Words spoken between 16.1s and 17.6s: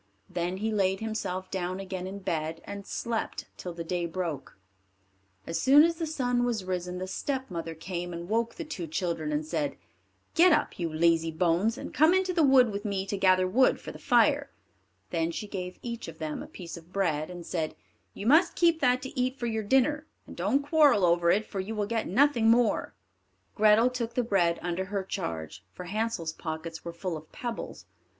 them a piece of bread, and